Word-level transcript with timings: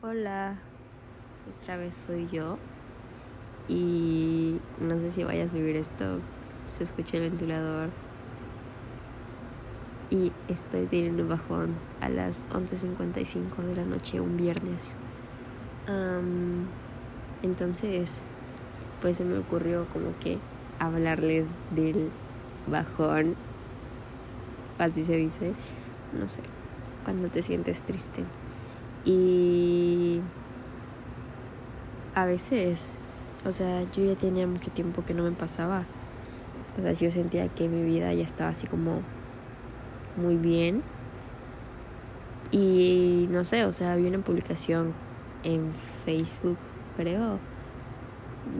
Hola, 0.00 0.54
otra 1.58 1.76
vez 1.76 1.92
soy 1.92 2.28
yo 2.30 2.56
y 3.66 4.60
no 4.78 4.96
sé 5.00 5.10
si 5.10 5.24
vaya 5.24 5.42
a 5.42 5.48
subir 5.48 5.74
esto, 5.74 6.20
se 6.70 6.84
escucha 6.84 7.16
el 7.16 7.24
ventilador 7.24 7.88
y 10.08 10.30
estoy 10.46 10.86
teniendo 10.86 11.24
un 11.24 11.30
bajón 11.30 11.74
a 12.00 12.08
las 12.10 12.48
11.55 12.50 13.56
de 13.64 13.74
la 13.74 13.84
noche 13.84 14.20
un 14.20 14.36
viernes. 14.36 14.94
Entonces, 17.42 18.18
pues 19.02 19.16
se 19.16 19.24
me 19.24 19.36
ocurrió 19.36 19.84
como 19.92 20.16
que 20.20 20.38
hablarles 20.78 21.48
del 21.72 22.10
bajón, 22.68 23.34
así 24.78 25.02
se 25.02 25.16
dice, 25.16 25.54
no 26.16 26.28
sé, 26.28 26.42
cuando 27.04 27.26
te 27.30 27.42
sientes 27.42 27.82
triste. 27.82 28.22
Y 29.08 30.20
a 32.14 32.26
veces, 32.26 32.98
o 33.46 33.52
sea, 33.52 33.82
yo 33.92 34.04
ya 34.04 34.14
tenía 34.16 34.46
mucho 34.46 34.70
tiempo 34.70 35.02
que 35.02 35.14
no 35.14 35.22
me 35.22 35.32
pasaba. 35.32 35.84
O 36.78 36.82
sea, 36.82 36.92
yo 36.92 37.10
sentía 37.10 37.48
que 37.48 37.68
mi 37.68 37.82
vida 37.82 38.12
ya 38.12 38.22
estaba 38.24 38.50
así 38.50 38.66
como 38.66 39.00
muy 40.18 40.36
bien. 40.36 40.82
Y 42.50 43.28
no 43.30 43.46
sé, 43.46 43.64
o 43.64 43.72
sea, 43.72 43.94
había 43.94 44.08
una 44.08 44.18
publicación 44.18 44.92
en 45.42 45.72
Facebook, 46.04 46.58
creo, 46.98 47.38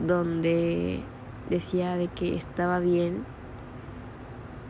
donde 0.07 1.01
decía 1.51 1.95
de 1.95 2.07
que 2.07 2.35
estaba 2.35 2.79
bien 2.79 3.23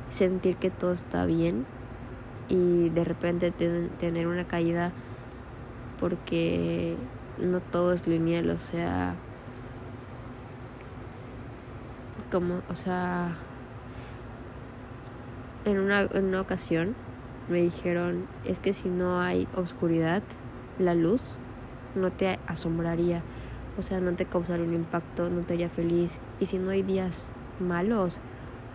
sentir 0.09 0.57
que 0.57 0.71
todo 0.71 0.91
está 0.91 1.25
bien 1.25 1.65
y 2.49 2.89
de 2.89 3.03
repente 3.03 3.51
ten- 3.51 3.89
tener 3.99 4.27
una 4.27 4.45
caída 4.45 4.91
porque 5.99 6.95
no 7.37 7.59
todo 7.59 7.93
es 7.93 8.07
lineal, 8.07 8.49
o 8.49 8.57
sea, 8.57 9.15
como, 12.31 12.61
o 12.69 12.75
sea, 12.75 13.37
en 15.65 15.79
una, 15.79 16.01
en 16.01 16.25
una 16.25 16.41
ocasión 16.41 16.95
me 17.49 17.61
dijeron, 17.61 18.27
es 18.45 18.59
que 18.59 18.73
si 18.73 18.89
no 18.89 19.21
hay 19.21 19.47
oscuridad, 19.55 20.23
la 20.77 20.93
luz 20.93 21.35
no 21.95 22.11
te 22.11 22.39
asombraría, 22.47 23.23
o 23.77 23.81
sea, 23.81 23.99
no 23.99 24.13
te 24.13 24.25
causaría 24.25 24.65
un 24.65 24.73
impacto, 24.73 25.29
no 25.29 25.41
te 25.41 25.53
haría 25.53 25.69
feliz, 25.69 26.19
y 26.39 26.45
si 26.45 26.57
no 26.57 26.69
hay 26.69 26.83
días 26.83 27.31
malos, 27.59 28.21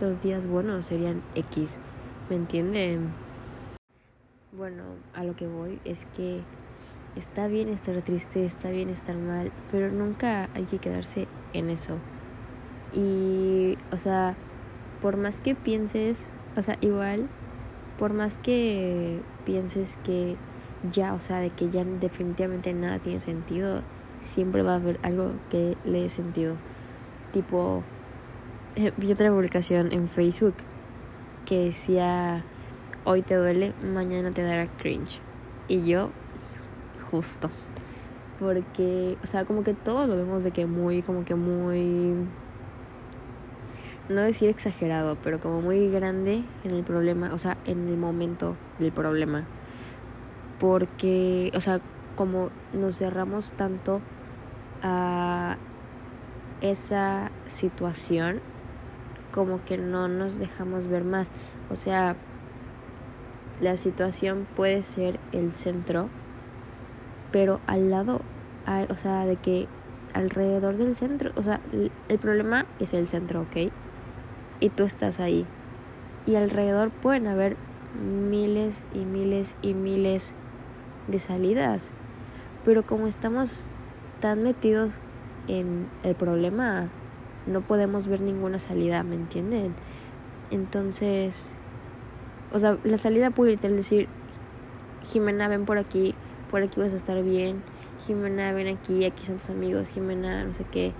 los 0.01 0.21
días 0.21 0.45
buenos 0.45 0.87
serían 0.87 1.21
X, 1.35 1.79
¿me 2.29 2.35
entienden? 2.35 3.13
Bueno, 4.51 4.83
a 5.13 5.23
lo 5.23 5.35
que 5.35 5.47
voy 5.47 5.79
es 5.85 6.05
que 6.15 6.41
está 7.15 7.47
bien 7.47 7.69
estar 7.69 8.01
triste, 8.01 8.45
está 8.45 8.69
bien 8.69 8.89
estar 8.89 9.15
mal, 9.15 9.51
pero 9.71 9.91
nunca 9.91 10.49
hay 10.53 10.65
que 10.65 10.79
quedarse 10.79 11.27
en 11.53 11.69
eso. 11.69 11.97
Y, 12.93 13.77
o 13.91 13.97
sea, 13.97 14.35
por 15.01 15.17
más 15.17 15.39
que 15.39 15.55
pienses, 15.55 16.29
o 16.55 16.61
sea, 16.61 16.77
igual, 16.81 17.27
por 17.97 18.13
más 18.13 18.37
que 18.37 19.21
pienses 19.45 19.97
que 19.97 20.35
ya, 20.91 21.13
o 21.13 21.19
sea, 21.19 21.39
de 21.39 21.49
que 21.49 21.69
ya 21.69 21.83
definitivamente 21.83 22.73
nada 22.73 22.99
tiene 22.99 23.19
sentido, 23.19 23.81
siempre 24.21 24.61
va 24.61 24.73
a 24.73 24.75
haber 24.75 24.99
algo 25.03 25.31
que 25.49 25.77
le 25.85 26.01
dé 26.01 26.09
sentido. 26.09 26.55
Tipo, 27.31 27.83
eh, 28.75 28.91
vi 28.97 29.11
otra 29.11 29.29
publicación 29.31 29.91
en 29.91 30.07
Facebook 30.07 30.55
que 31.45 31.65
decía, 31.65 32.43
hoy 33.03 33.21
te 33.21 33.35
duele, 33.35 33.73
mañana 33.83 34.31
te 34.31 34.41
dará 34.41 34.67
cringe. 34.67 35.19
Y 35.67 35.85
yo, 35.85 36.09
justo. 37.15 37.49
Porque, 38.39 39.17
o 39.23 39.27
sea, 39.27 39.45
como 39.45 39.63
que 39.63 39.73
todos 39.73 40.09
lo 40.09 40.17
vemos 40.17 40.43
de 40.43 40.51
que 40.51 40.65
muy, 40.65 41.01
como 41.01 41.23
que 41.23 41.35
muy, 41.35 42.27
no 44.09 44.21
decir 44.21 44.49
exagerado, 44.49 45.17
pero 45.23 45.39
como 45.39 45.61
muy 45.61 45.89
grande 45.89 46.43
en 46.65 46.71
el 46.71 46.83
problema, 46.83 47.33
o 47.33 47.37
sea, 47.37 47.57
en 47.65 47.87
el 47.87 47.95
momento 47.95 48.57
del 48.79 48.91
problema. 48.91 49.45
Porque, 50.59 51.51
o 51.55 51.61
sea, 51.61 51.79
como 52.17 52.49
nos 52.73 52.97
cerramos 52.97 53.53
tanto 53.53 54.01
a 54.83 55.55
esa 56.59 57.31
situación, 57.45 58.41
como 59.31 59.63
que 59.63 59.77
no 59.77 60.09
nos 60.09 60.39
dejamos 60.39 60.87
ver 60.87 61.05
más. 61.05 61.31
O 61.69 61.77
sea, 61.77 62.17
la 63.61 63.77
situación 63.77 64.45
puede 64.55 64.81
ser 64.81 65.19
el 65.31 65.53
centro, 65.53 66.09
pero 67.31 67.59
al 67.67 67.89
lado, 67.89 68.21
o 68.89 68.95
sea, 68.95 69.25
de 69.25 69.35
que 69.35 69.67
alrededor 70.13 70.77
del 70.77 70.95
centro, 70.95 71.31
o 71.35 71.43
sea, 71.43 71.59
el, 72.07 72.19
problema 72.19 72.65
es 72.79 72.93
el 72.93 73.07
centro, 73.07 73.41
¿ok? 73.41 73.71
Y 74.59 74.69
tú 74.69 74.83
estás 74.83 75.19
ahí. 75.19 75.45
Y 76.25 76.35
alrededor 76.35 76.89
pueden 76.89 77.27
haber 77.27 77.57
miles 78.29 78.87
y 78.93 78.99
miles 78.99 79.55
y 79.61 79.73
miles 79.73 80.33
de 81.07 81.19
salidas. 81.19 81.91
Pero 82.63 82.83
como 82.83 83.07
estamos 83.07 83.69
tan 84.21 84.41
metidos 84.41 84.99
en 85.47 85.87
el 86.03 86.15
problema, 86.15 86.89
no 87.45 87.61
podemos 87.61 88.07
ver 88.07 88.21
ninguna 88.21 88.57
salida, 88.57 89.03
¿me 89.03 89.15
entienden? 89.15 89.75
Entonces, 90.49 91.55
o 92.53 92.59
sea, 92.59 92.77
la 92.83 92.97
salida 92.97 93.31
puede 93.31 93.59
al 93.63 93.75
decir, 93.75 94.07
Jimena, 95.09 95.47
ven 95.47 95.65
por 95.65 95.77
aquí, 95.77 96.14
por 96.55 96.63
aquí 96.63 96.79
vas 96.79 96.93
a 96.93 96.95
estar 96.95 97.21
bien, 97.21 97.61
Jimena, 98.07 98.53
ven 98.53 98.69
aquí, 98.69 99.03
aquí 99.03 99.25
son 99.25 99.35
tus 99.35 99.49
amigos, 99.49 99.89
Jimena, 99.89 100.45
no 100.45 100.53
sé 100.53 100.63
qué. 100.63 100.93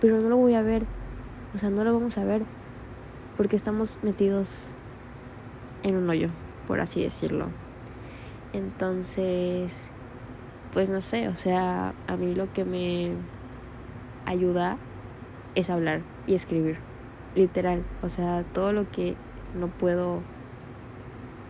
Pero 0.00 0.18
no 0.18 0.30
lo 0.30 0.38
voy 0.38 0.54
a 0.54 0.62
ver, 0.62 0.86
o 1.54 1.58
sea, 1.58 1.68
no 1.68 1.84
lo 1.84 1.92
vamos 1.92 2.16
a 2.16 2.24
ver, 2.24 2.40
porque 3.36 3.54
estamos 3.54 3.98
metidos 4.00 4.74
en 5.82 5.98
un 5.98 6.08
hoyo, 6.08 6.30
por 6.66 6.80
así 6.80 7.02
decirlo. 7.02 7.48
Entonces, 8.54 9.90
pues 10.72 10.88
no 10.88 11.02
sé, 11.02 11.28
o 11.28 11.34
sea, 11.34 11.92
a 12.06 12.16
mí 12.16 12.34
lo 12.34 12.50
que 12.54 12.64
me 12.64 13.12
ayuda 14.24 14.78
es 15.54 15.68
hablar 15.68 16.00
y 16.26 16.32
escribir, 16.32 16.78
literal, 17.34 17.84
o 18.00 18.08
sea, 18.08 18.42
todo 18.54 18.72
lo 18.72 18.90
que 18.90 19.16
no 19.54 19.66
puedo 19.66 20.22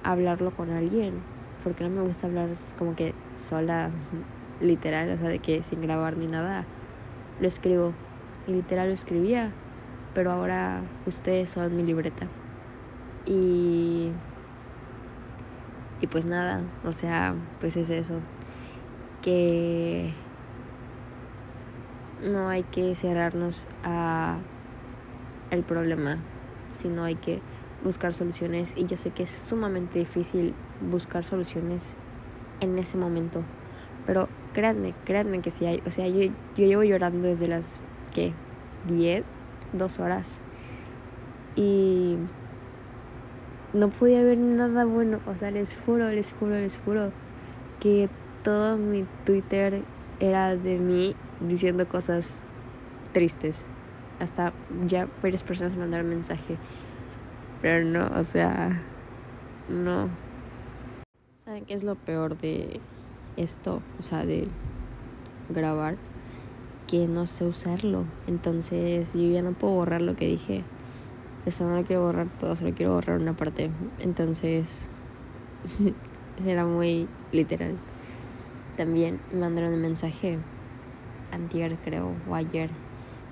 hablarlo 0.02 0.50
con 0.50 0.72
alguien, 0.72 1.22
porque 1.62 1.84
no 1.84 1.90
me 1.90 2.02
gusta 2.02 2.26
hablar 2.26 2.48
como 2.78 2.94
que 2.96 3.14
sola, 3.32 3.90
literal, 4.60 5.10
o 5.10 5.18
sea, 5.18 5.28
de 5.28 5.38
que 5.38 5.62
sin 5.62 5.80
grabar 5.82 6.16
ni 6.16 6.26
nada, 6.26 6.64
lo 7.40 7.46
escribo, 7.46 7.92
y 8.46 8.52
literal 8.52 8.88
lo 8.88 8.94
escribía, 8.94 9.52
pero 10.14 10.32
ahora 10.32 10.82
ustedes 11.06 11.50
son 11.50 11.76
mi 11.76 11.82
libreta. 11.82 12.26
Y 13.26 14.10
y 16.02 16.08
pues 16.08 16.26
nada, 16.26 16.62
o 16.84 16.90
sea, 16.90 17.36
pues 17.60 17.76
es 17.76 17.88
eso, 17.88 18.14
que 19.22 20.12
no 22.20 22.48
hay 22.48 22.64
que 22.64 22.96
cerrarnos 22.96 23.68
a 23.84 24.38
el 25.52 25.62
problema, 25.62 26.18
sino 26.74 27.04
hay 27.04 27.14
que 27.14 27.40
buscar 27.84 28.14
soluciones 28.14 28.76
y 28.76 28.86
yo 28.86 28.96
sé 28.96 29.10
que 29.10 29.24
es 29.24 29.30
sumamente 29.30 29.98
difícil 29.98 30.54
buscar 30.90 31.24
soluciones 31.24 31.96
en 32.60 32.78
ese 32.78 32.96
momento, 32.96 33.42
pero 34.06 34.28
créanme, 34.52 34.94
créanme 35.04 35.40
que 35.40 35.50
sí 35.50 35.66
hay, 35.66 35.82
o 35.86 35.90
sea, 35.90 36.06
yo, 36.06 36.30
yo 36.56 36.66
llevo 36.66 36.84
llorando 36.84 37.26
desde 37.26 37.48
las, 37.48 37.80
¿qué? 38.14 38.32
10, 38.88 39.34
dos 39.72 39.98
horas 39.98 40.42
y 41.56 42.16
no 43.72 43.88
podía 43.88 44.22
ver 44.22 44.38
nada 44.38 44.84
bueno, 44.84 45.20
o 45.26 45.36
sea, 45.36 45.50
les 45.50 45.76
juro, 45.86 46.10
les 46.10 46.32
juro, 46.32 46.56
les 46.56 46.78
juro 46.78 47.10
que 47.80 48.08
todo 48.42 48.76
mi 48.76 49.06
Twitter 49.24 49.82
era 50.20 50.56
de 50.56 50.78
mí 50.78 51.16
diciendo 51.40 51.88
cosas 51.88 52.46
tristes. 53.12 53.66
Hasta 54.20 54.52
ya 54.86 55.08
varias 55.22 55.42
personas 55.42 55.72
me 55.72 55.80
mandaron 55.80 56.08
mensaje. 56.08 56.58
Pero 57.62 57.84
no, 57.84 58.10
o 58.18 58.24
sea, 58.24 58.82
no. 59.68 60.08
¿Saben 61.28 61.64
qué 61.64 61.74
es 61.74 61.84
lo 61.84 61.94
peor 61.94 62.36
de 62.36 62.80
esto? 63.36 63.82
O 64.00 64.02
sea, 64.02 64.26
de 64.26 64.48
grabar. 65.48 65.96
Que 66.88 67.06
no 67.06 67.28
sé 67.28 67.44
usarlo. 67.44 68.04
Entonces 68.26 69.14
yo 69.14 69.30
ya 69.30 69.42
no 69.42 69.52
puedo 69.52 69.74
borrar 69.74 70.02
lo 70.02 70.16
que 70.16 70.26
dije. 70.26 70.64
O 71.46 71.50
sea, 71.52 71.66
no 71.66 71.76
lo 71.76 71.84
quiero 71.84 72.02
borrar 72.02 72.28
todo, 72.28 72.56
solo 72.56 72.74
quiero 72.74 72.94
borrar 72.94 73.20
una 73.20 73.36
parte. 73.36 73.70
Entonces, 74.00 74.90
será 76.42 76.64
muy 76.64 77.08
literal. 77.30 77.76
También 78.76 79.20
me 79.32 79.38
mandaron 79.38 79.72
un 79.72 79.80
mensaje 79.80 80.38
antier 81.30 81.78
creo 81.84 82.12
o 82.28 82.34
ayer 82.34 82.70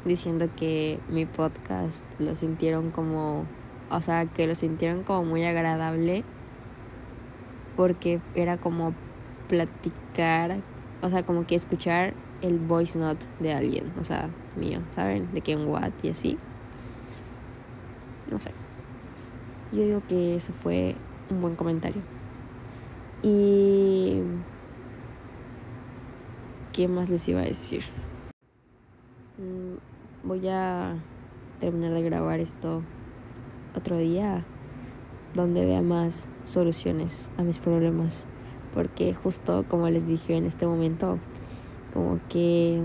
diciendo 0.04 0.48
que 0.56 0.98
mi 1.08 1.26
podcast 1.26 2.04
lo 2.18 2.34
sintieron 2.34 2.90
como 2.90 3.44
o 3.90 4.00
sea 4.00 4.26
que 4.26 4.46
lo 4.46 4.54
sintieron 4.54 5.02
como 5.02 5.24
muy 5.24 5.44
agradable 5.44 6.24
porque 7.76 8.20
era 8.34 8.56
como 8.56 8.94
platicar 9.48 10.60
o 11.02 11.08
sea, 11.08 11.22
como 11.24 11.46
que 11.46 11.54
escuchar 11.54 12.14
el 12.42 12.58
voice 12.58 12.98
note 12.98 13.24
de 13.38 13.52
alguien, 13.52 13.92
o 13.98 14.04
sea, 14.04 14.28
mío, 14.56 14.80
¿saben? 14.94 15.32
De 15.32 15.40
que 15.40 15.52
en 15.52 15.66
Watt 15.66 15.92
y 16.02 16.10
así. 16.10 16.38
No 18.30 18.38
sé. 18.38 18.50
Yo 19.72 19.82
digo 19.82 20.02
que 20.08 20.36
eso 20.36 20.52
fue 20.52 20.96
un 21.30 21.40
buen 21.40 21.56
comentario. 21.56 22.02
Y... 23.22 24.20
¿Qué 26.72 26.86
más 26.86 27.08
les 27.08 27.26
iba 27.28 27.40
a 27.40 27.44
decir? 27.44 27.82
Mm, 29.38 30.26
voy 30.26 30.48
a 30.48 30.96
terminar 31.60 31.92
de 31.92 32.02
grabar 32.02 32.40
esto 32.40 32.82
otro 33.74 33.98
día 33.98 34.44
donde 35.34 35.64
vea 35.64 35.82
más 35.82 36.28
soluciones 36.44 37.30
a 37.36 37.42
mis 37.42 37.58
problemas. 37.58 38.26
Porque 38.74 39.14
justo 39.14 39.64
como 39.68 39.88
les 39.88 40.06
dije 40.06 40.36
en 40.36 40.46
este 40.46 40.66
momento, 40.66 41.18
como 41.92 42.20
que 42.28 42.80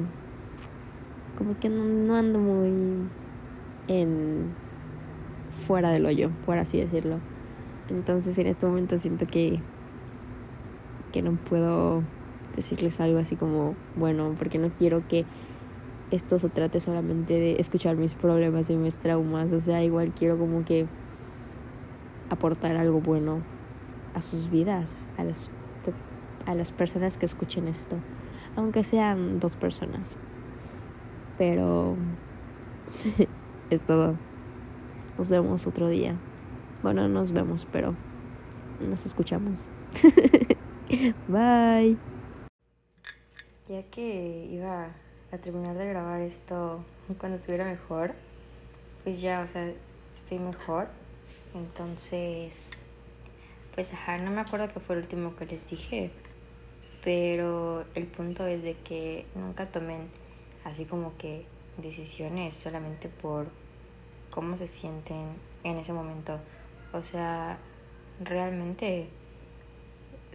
como 1.38 1.60
que 1.60 1.70
no, 1.70 2.16
ando 2.16 2.40
muy 2.40 3.08
en 3.88 4.54
fuera 5.52 5.92
del 5.92 6.06
hoyo, 6.06 6.32
por 6.46 6.58
así 6.58 6.80
decirlo. 6.80 7.20
Entonces 7.90 8.38
en 8.40 8.48
este 8.48 8.66
momento 8.66 8.98
siento 8.98 9.26
que 9.28 9.60
que 11.12 11.22
no 11.22 11.34
puedo 11.36 12.04
decirles 12.56 13.00
algo 13.00 13.20
así 13.20 13.36
como 13.36 13.76
bueno, 13.96 14.36
porque 14.38 14.58
no 14.58 14.70
quiero 14.70 15.08
que 15.08 15.26
esto 16.12 16.40
se 16.40 16.50
trate 16.50 16.80
solamente 16.80 17.34
de 17.34 17.60
escuchar 17.60 17.98
mis 17.98 18.14
problemas 18.14 18.70
y 18.70 18.76
mis 18.76 18.98
traumas, 18.98 19.52
o 19.52 19.60
sea, 19.60 19.84
igual 19.84 20.14
quiero 20.14 20.38
como 20.38 20.64
que 20.64 20.88
aportar 22.30 22.76
algo 22.78 23.02
bueno 23.02 23.42
a 24.14 24.22
sus 24.22 24.50
vidas, 24.50 25.08
a 25.18 25.24
las, 25.24 25.50
a 26.46 26.56
las 26.56 26.72
personas 26.72 27.18
que 27.18 27.26
escuchen 27.26 27.68
esto, 27.68 27.98
aunque 28.56 28.84
sean 28.84 29.40
dos 29.40 29.56
personas. 29.56 30.18
Pero 31.38 31.98
es 33.70 33.82
todo. 33.82 34.16
Nos 35.18 35.30
vemos 35.30 35.68
otro 35.68 35.90
día. 35.90 36.16
Bueno, 36.84 37.08
nos 37.10 37.32
vemos, 37.32 37.68
pero 37.72 37.96
nos 38.80 39.06
escuchamos. 39.06 39.70
Bye. 41.28 41.98
Ya 43.68 43.82
que 43.90 44.48
iba 44.52 44.90
terminar 45.38 45.78
de 45.78 45.88
grabar 45.88 46.22
esto 46.22 46.84
cuando 47.20 47.38
estuviera 47.38 47.66
mejor, 47.66 48.14
pues 49.04 49.22
ya, 49.22 49.42
o 49.42 49.48
sea, 49.48 49.72
estoy 50.16 50.40
mejor. 50.40 50.88
Entonces, 51.54 52.70
pues 53.74 53.94
ajá, 53.94 54.18
no 54.18 54.32
me 54.32 54.42
acuerdo 54.42 54.68
qué 54.74 54.80
fue 54.80 54.96
el 54.96 55.04
último 55.04 55.36
que 55.36 55.46
les 55.46 55.70
dije, 55.70 56.12
pero 57.04 57.86
el 57.96 58.08
punto 58.08 58.46
es 58.48 58.64
de 58.64 58.74
que 58.74 59.26
nunca 59.36 59.68
tomen 59.68 60.10
así 60.64 60.86
como 60.86 61.16
que 61.18 61.46
decisiones 61.78 62.56
solamente 62.56 63.10
por 63.10 63.48
cómo 64.32 64.58
se 64.58 64.68
sienten 64.68 65.28
en 65.64 65.78
ese 65.78 65.94
momento. 65.94 66.40
O 66.94 67.04
sea, 67.04 67.58
realmente 68.20 69.08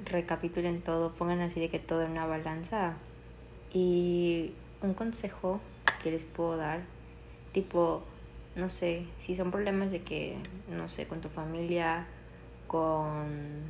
recapitulen 0.04 0.82
todo, 0.82 1.12
pongan 1.12 1.40
así 1.40 1.60
de 1.60 1.68
que 1.68 1.78
todo 1.78 2.02
en 2.02 2.12
una 2.12 2.26
balanza 2.26 2.94
y 3.72 4.52
un 4.82 4.94
consejo 4.94 5.60
que 6.02 6.10
les 6.10 6.24
puedo 6.24 6.56
dar, 6.56 6.80
tipo, 7.52 8.02
no 8.56 8.68
sé, 8.68 9.06
si 9.18 9.34
son 9.34 9.50
problemas 9.50 9.90
de 9.90 10.02
que, 10.02 10.36
no 10.68 10.88
sé, 10.88 11.06
con 11.06 11.20
tu 11.20 11.28
familia, 11.28 12.06
con 12.66 13.62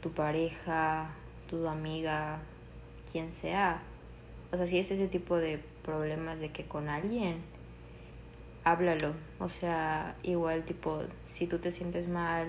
tu 0.00 0.10
pareja, 0.12 1.10
tu 1.48 1.66
amiga, 1.66 2.40
quien 3.12 3.32
sea, 3.32 3.82
o 4.52 4.56
sea, 4.56 4.66
si 4.66 4.78
es 4.78 4.90
ese 4.90 5.08
tipo 5.08 5.36
de 5.36 5.60
problemas 5.84 6.40
de 6.40 6.50
que 6.50 6.64
con 6.64 6.88
alguien, 6.88 7.42
háblalo, 8.64 9.14
o 9.38 9.48
sea, 9.48 10.16
igual 10.22 10.64
tipo, 10.64 11.02
si 11.28 11.46
tú 11.46 11.58
te 11.58 11.70
sientes 11.70 12.08
mal 12.08 12.48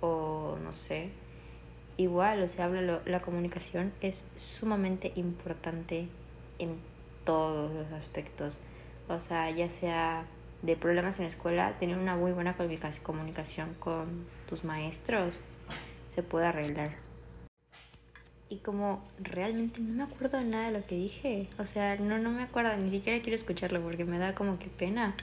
o 0.00 0.56
no 0.62 0.72
sé, 0.72 1.10
igual, 1.96 2.42
o 2.42 2.48
sea, 2.48 2.66
háblalo, 2.66 3.00
la 3.04 3.20
comunicación 3.20 3.92
es 4.00 4.26
sumamente 4.36 5.12
importante 5.16 6.08
en 6.58 6.76
todos 7.24 7.72
los 7.72 7.92
aspectos. 7.92 8.58
O 9.08 9.20
sea, 9.20 9.50
ya 9.50 9.68
sea 9.68 10.24
de 10.62 10.76
problemas 10.76 11.18
en 11.18 11.24
la 11.24 11.30
escuela, 11.30 11.72
tener 11.78 11.96
una 11.96 12.16
muy 12.16 12.32
buena 12.32 12.56
comunicación 13.02 13.74
con 13.78 14.26
tus 14.48 14.64
maestros 14.64 15.40
se 16.14 16.22
puede 16.22 16.46
arreglar. 16.46 16.90
Y 18.48 18.56
como 18.56 19.02
realmente 19.20 19.80
no 19.80 19.92
me 19.94 20.02
acuerdo 20.02 20.38
de 20.38 20.44
nada 20.44 20.70
de 20.70 20.78
lo 20.78 20.84
que 20.84 20.96
dije, 20.96 21.48
o 21.58 21.66
sea, 21.66 21.96
no, 21.96 22.18
no 22.18 22.30
me 22.30 22.42
acuerdo, 22.42 22.76
ni 22.76 22.90
siquiera 22.90 23.22
quiero 23.22 23.36
escucharlo 23.36 23.80
porque 23.80 24.04
me 24.04 24.18
da 24.18 24.34
como 24.34 24.58
que 24.58 24.66
pena. 24.66 25.14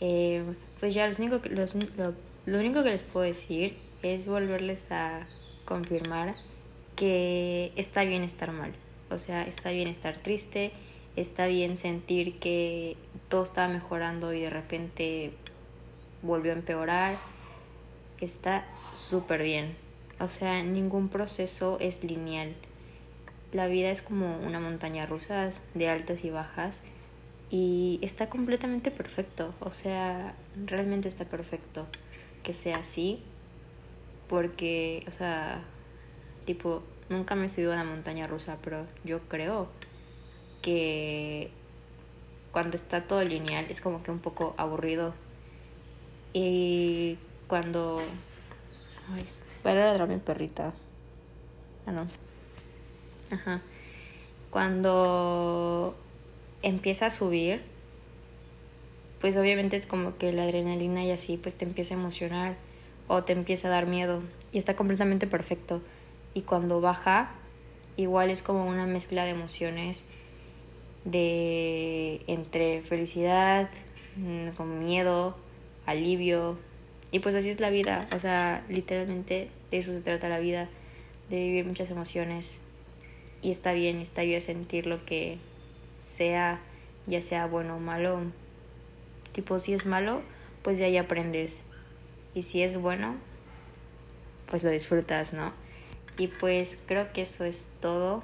Eh, 0.00 0.44
pues 0.78 0.92
ya 0.94 1.06
los 1.06 1.18
único, 1.18 1.40
los, 1.48 1.74
lo, 1.96 2.14
lo 2.44 2.58
único 2.58 2.82
que 2.82 2.90
les 2.90 3.02
puedo 3.02 3.24
decir 3.24 3.78
es 4.02 4.26
volverles 4.26 4.90
a 4.92 5.26
confirmar 5.64 6.34
que 6.94 7.72
está 7.76 8.04
bien 8.04 8.22
estar 8.22 8.52
mal. 8.52 8.72
O 9.10 9.18
sea, 9.18 9.44
está 9.44 9.70
bien 9.70 9.88
estar 9.88 10.18
triste, 10.18 10.72
está 11.16 11.46
bien 11.46 11.76
sentir 11.76 12.38
que 12.38 12.96
todo 13.28 13.44
estaba 13.44 13.68
mejorando 13.68 14.32
y 14.32 14.40
de 14.40 14.50
repente 14.50 15.32
volvió 16.22 16.52
a 16.52 16.56
empeorar. 16.56 17.18
Está 18.20 18.64
súper 18.94 19.42
bien. 19.42 19.76
O 20.20 20.28
sea, 20.28 20.62
ningún 20.62 21.08
proceso 21.08 21.78
es 21.80 22.02
lineal. 22.04 22.54
La 23.52 23.66
vida 23.66 23.90
es 23.90 24.00
como 24.00 24.38
una 24.38 24.60
montaña 24.60 25.04
rusa 25.04 25.50
de 25.74 25.88
altas 25.88 26.24
y 26.24 26.30
bajas 26.30 26.82
y 27.50 27.98
está 28.02 28.30
completamente 28.30 28.90
perfecto. 28.90 29.54
O 29.60 29.72
sea, 29.72 30.34
realmente 30.66 31.08
está 31.08 31.24
perfecto 31.24 31.86
que 32.42 32.54
sea 32.54 32.78
así 32.78 33.22
porque, 34.28 35.04
o 35.08 35.12
sea, 35.12 35.62
tipo, 36.46 36.82
nunca 37.10 37.34
me 37.34 37.46
he 37.46 37.48
subido 37.50 37.72
a 37.72 37.74
una 37.74 37.84
montaña 37.84 38.26
rusa, 38.26 38.56
pero 38.62 38.86
yo 39.04 39.20
creo 39.28 39.68
que 40.62 41.50
cuando 42.52 42.76
está 42.76 43.02
todo 43.02 43.22
lineal 43.24 43.66
es 43.68 43.80
como 43.80 44.02
que 44.02 44.10
un 44.10 44.20
poco 44.20 44.54
aburrido. 44.56 45.14
Y 46.32 47.18
cuando... 47.48 48.02
Voy 49.62 49.72
a 49.72 49.74
ladrar 49.74 50.08
mi 50.08 50.18
perrita. 50.18 50.72
Ah, 51.86 51.92
no. 51.92 52.06
Ajá. 53.30 53.60
Cuando 54.50 55.94
empieza 56.62 57.06
a 57.06 57.10
subir, 57.10 57.62
pues 59.20 59.36
obviamente 59.36 59.80
como 59.82 60.16
que 60.18 60.32
la 60.32 60.44
adrenalina 60.44 61.04
y 61.04 61.10
así, 61.10 61.36
pues 61.36 61.56
te 61.56 61.64
empieza 61.64 61.94
a 61.94 61.98
emocionar 61.98 62.56
o 63.08 63.24
te 63.24 63.32
empieza 63.32 63.68
a 63.68 63.70
dar 63.70 63.86
miedo. 63.86 64.22
Y 64.52 64.58
está 64.58 64.76
completamente 64.76 65.26
perfecto. 65.26 65.82
Y 66.34 66.42
cuando 66.42 66.80
baja, 66.80 67.30
igual 67.96 68.30
es 68.30 68.42
como 68.42 68.66
una 68.66 68.86
mezcla 68.86 69.24
de 69.24 69.30
emociones 69.30 70.06
de 71.04 72.22
entre 72.26 72.82
felicidad, 72.82 73.70
mm, 74.16 74.50
con 74.50 74.84
miedo, 74.84 75.36
alivio. 75.86 76.58
Y 77.10 77.18
pues 77.18 77.34
así 77.34 77.50
es 77.50 77.60
la 77.60 77.70
vida, 77.70 78.08
o 78.14 78.18
sea, 78.18 78.64
literalmente 78.68 79.50
de 79.70 79.78
eso 79.78 79.92
se 79.92 80.00
trata 80.00 80.28
la 80.28 80.38
vida, 80.38 80.68
de 81.28 81.36
vivir 81.36 81.66
muchas 81.66 81.90
emociones. 81.90 82.62
Y 83.42 83.50
está 83.50 83.72
bien, 83.72 83.98
está 83.98 84.22
bien 84.22 84.40
sentir 84.40 84.86
lo 84.86 85.04
que 85.04 85.38
sea, 86.00 86.60
ya 87.06 87.20
sea 87.20 87.46
bueno 87.46 87.76
o 87.76 87.80
malo. 87.80 88.20
Tipo, 89.32 89.58
si 89.58 89.72
es 89.72 89.86
malo, 89.86 90.22
pues 90.62 90.78
ya 90.78 90.86
ahí 90.86 90.96
aprendes. 90.96 91.62
Y 92.34 92.44
si 92.44 92.62
es 92.62 92.76
bueno, 92.76 93.16
pues 94.48 94.62
lo 94.62 94.70
disfrutas, 94.70 95.32
¿no? 95.32 95.52
Y 96.18 96.28
pues 96.28 96.78
creo 96.86 97.12
que 97.12 97.22
eso 97.22 97.44
es 97.44 97.72
todo. 97.80 98.22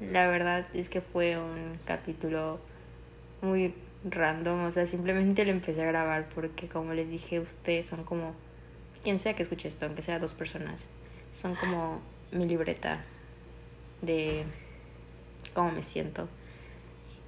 La 0.00 0.28
verdad 0.28 0.66
es 0.74 0.88
que 0.88 1.00
fue 1.00 1.38
un 1.38 1.78
capítulo 1.84 2.58
muy 3.42 3.74
random, 4.04 4.64
o 4.64 4.72
sea, 4.72 4.86
simplemente 4.86 5.44
lo 5.44 5.52
empecé 5.52 5.82
a 5.82 5.86
grabar 5.86 6.28
porque 6.34 6.68
como 6.68 6.92
les 6.92 7.10
dije, 7.10 7.40
ustedes 7.40 7.86
son 7.86 8.04
como, 8.04 8.34
quien 9.02 9.18
sea 9.18 9.34
que 9.34 9.42
escuche 9.42 9.68
esto, 9.68 9.86
aunque 9.86 10.02
sea 10.02 10.18
dos 10.18 10.34
personas, 10.34 10.88
son 11.32 11.54
como 11.54 12.00
mi 12.32 12.44
libreta 12.44 13.00
de 14.02 14.44
cómo 15.54 15.70
me 15.70 15.82
siento. 15.82 16.28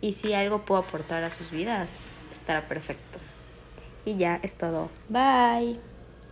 Y 0.01 0.13
si 0.13 0.35
algo 0.35 0.63
puedo 0.63 0.83
aportar 0.83 1.25
a 1.25 1.31
sus 1.31 1.51
vidas, 1.51 2.11
estará 2.31 2.69
perfecto. 2.69 3.19
Y 4.05 4.17
ya 4.17 4.39
es 4.43 4.55
todo. 4.55 4.91
Bye. 5.09 5.81